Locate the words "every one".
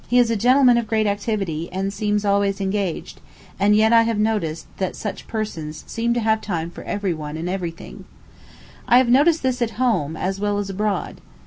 6.85-7.37